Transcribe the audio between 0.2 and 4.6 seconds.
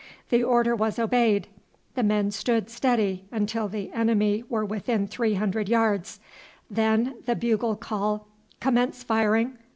The order was obeyed; the men stood steady until the enemy